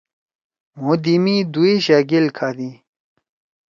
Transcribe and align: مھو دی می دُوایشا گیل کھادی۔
مھو 0.81 0.91
دی 1.03 1.15
می 1.23 1.35
دُوایشا 1.53 1.97
گیل 2.09 2.25
کھادی۔ 2.35 2.71